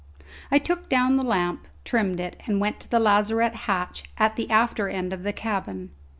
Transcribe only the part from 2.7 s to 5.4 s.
to the lazarette hatch at the after end of the